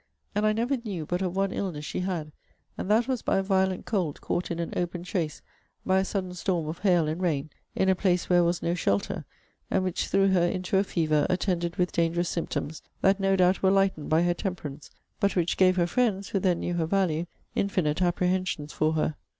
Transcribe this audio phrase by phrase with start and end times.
[0.33, 2.31] And I never knew but of one illness she had;
[2.75, 5.43] and that was by a violent cold caught in an open chaise,
[5.85, 9.25] by a sudden storm of hail and rain, in a place where was no shelter;
[9.69, 13.69] and which threw her into a fever, attended with dangerous symptoms, that no doubt were
[13.69, 18.01] lightened by her temperance; but which gave her friends, who then knew her value, infinite
[18.01, 19.17] apprehensions for her.